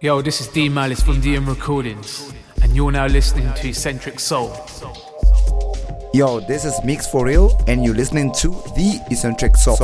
Yo, 0.00 0.22
this 0.22 0.40
is 0.40 0.48
D 0.48 0.68
Malice 0.68 1.02
from 1.02 1.22
DM 1.22 1.48
Recordings, 1.48 2.32
and 2.62 2.76
you're 2.76 2.92
now 2.92 3.06
listening 3.06 3.52
to 3.54 3.68
Eccentric 3.68 4.20
Soul. 4.20 4.54
Yo, 6.12 6.40
this 6.40 6.64
is 6.64 6.78
Mix 6.84 7.06
for 7.06 7.24
Real, 7.24 7.58
and 7.66 7.84
you're 7.84 7.94
listening 7.94 8.30
to 8.32 8.48
the 8.76 9.00
Eccentric 9.10 9.56
Soul. 9.56 9.76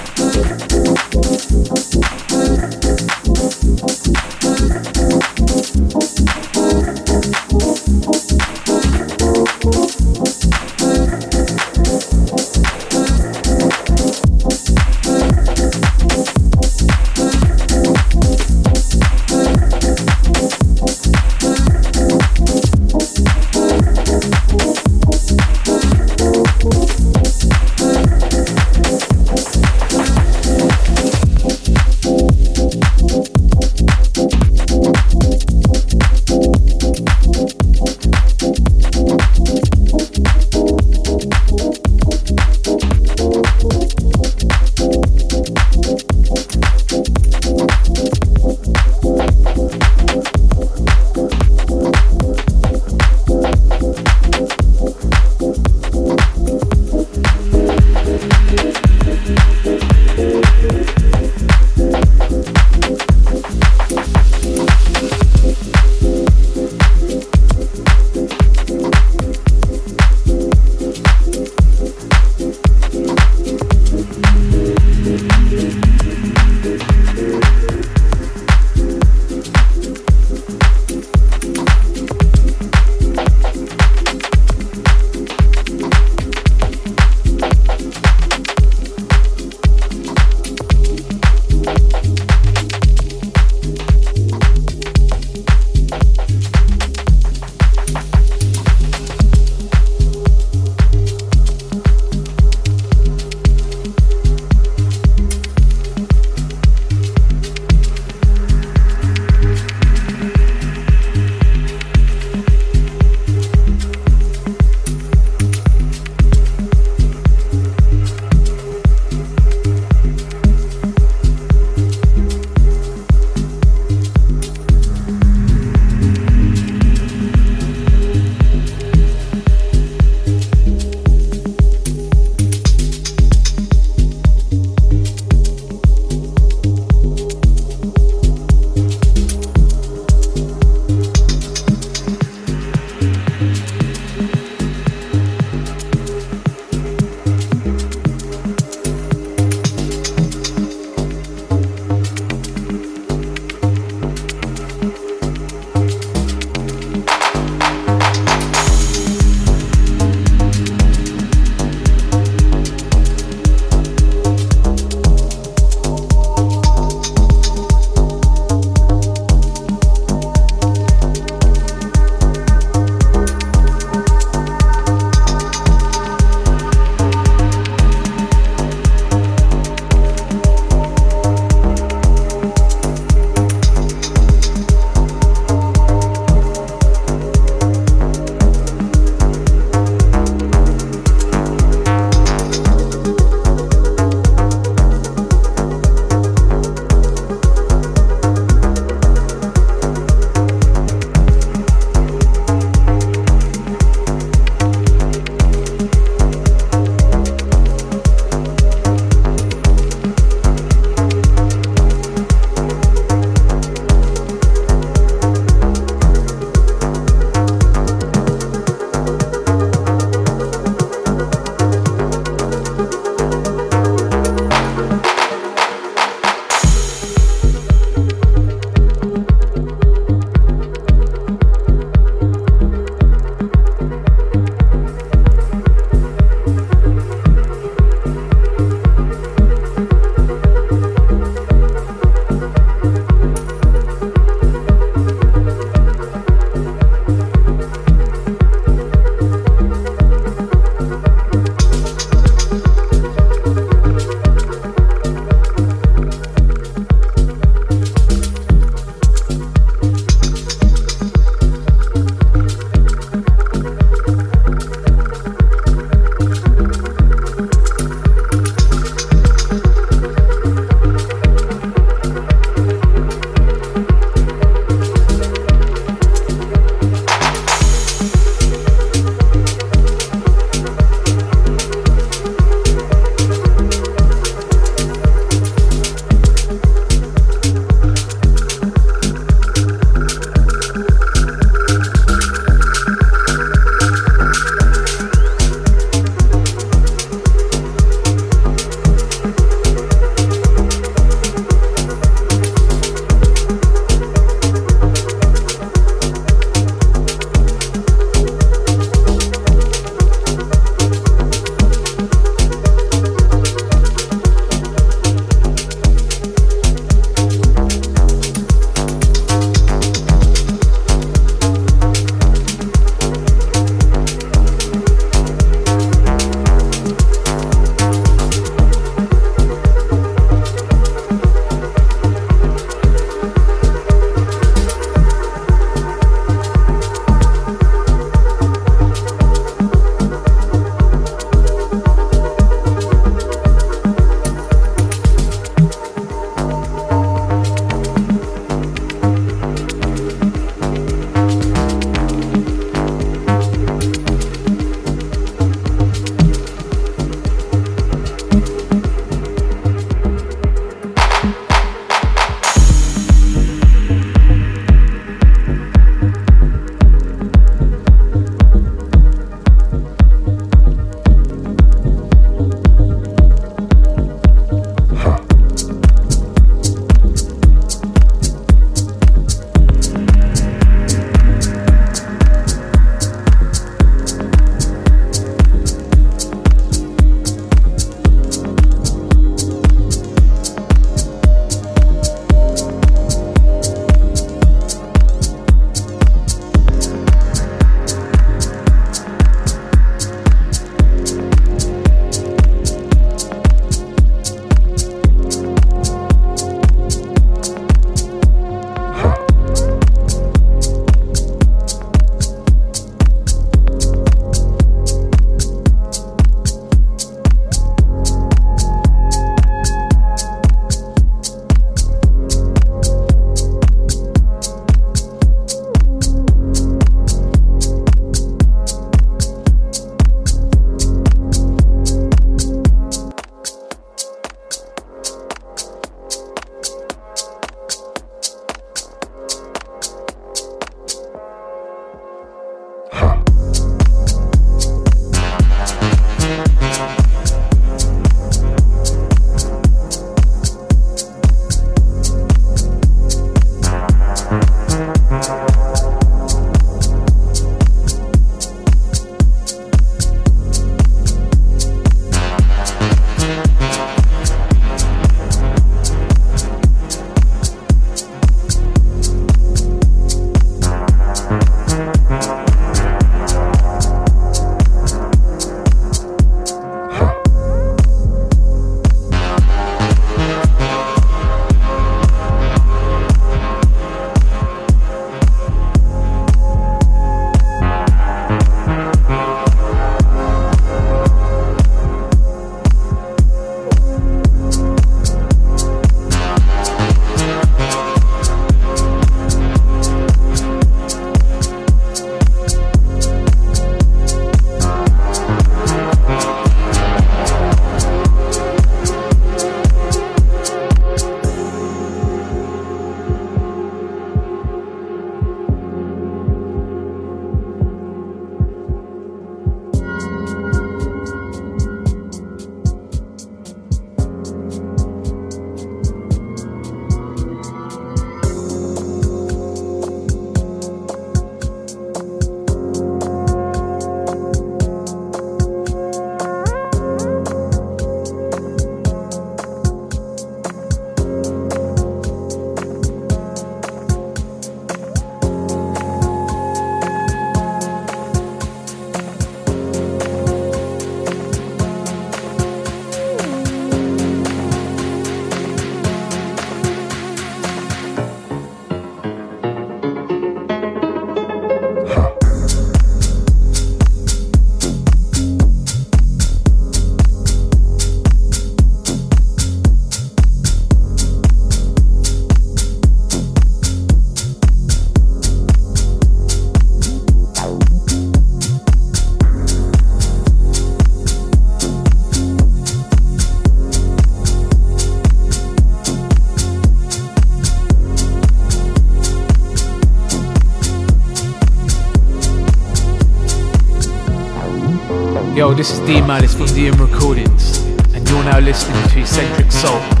This 595.61 595.77
is 595.77 595.79
D 595.85 596.01
Malice 596.01 596.33
from 596.33 596.47
DM 596.47 596.73
Recordings, 596.79 597.59
and 597.93 598.09
you're 598.09 598.23
now 598.23 598.39
listening 598.39 598.81
to 598.89 599.01
Eccentric 599.01 599.51
Soul. 599.51 600.00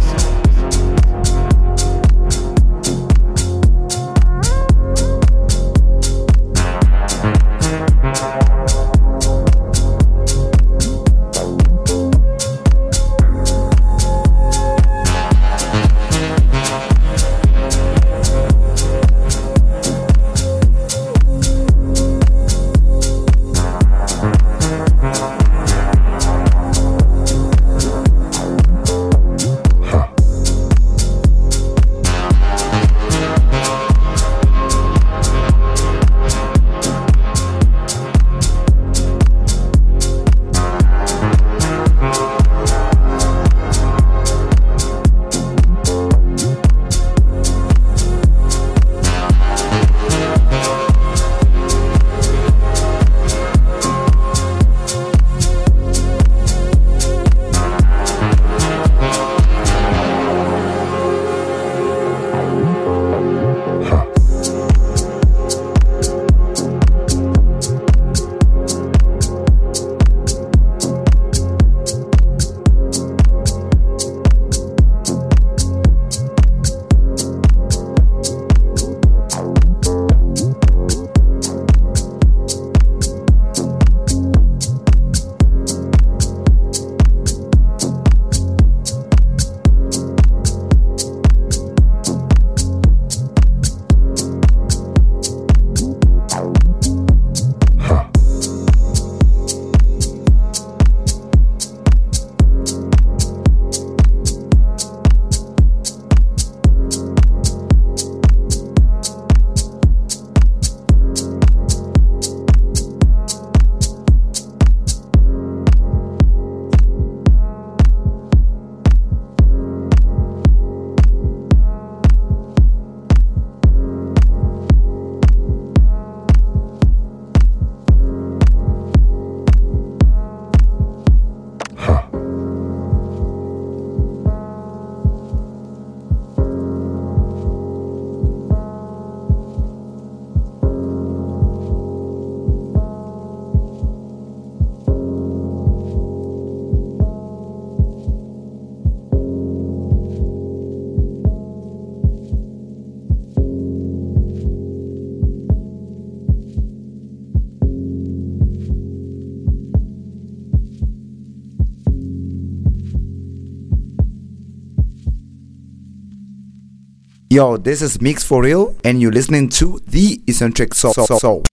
Yo, 167.41 167.57
this 167.57 167.81
is 167.81 167.99
Mix 167.99 168.23
for 168.23 168.43
Real, 168.43 168.75
and 168.83 169.01
you're 169.01 169.11
listening 169.11 169.49
to 169.49 169.81
the 169.87 170.21
Eccentric 170.27 170.75
Soul. 170.75 170.93
Soul. 170.93 171.17
Soul. 171.17 171.50